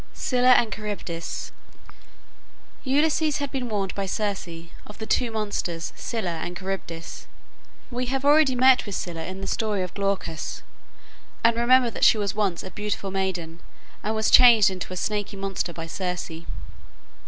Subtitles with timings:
[0.15, 1.51] SCYLLA AND CHARYBDIS
[2.83, 7.27] Ulysses had been warned by Circe of the two monsters Scylla and Charybdis.
[7.91, 10.63] We have already met with Scylla in the story of Glaucus,
[11.45, 13.59] and remember that she was once a beautiful maiden
[14.01, 16.31] and was changed into a snaky monster by Circe.